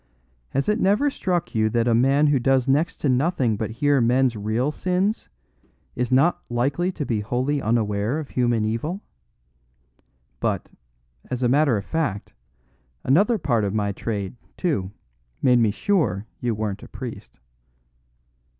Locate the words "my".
13.75-13.91